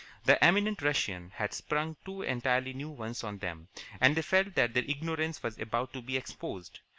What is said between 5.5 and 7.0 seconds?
about to be exposed.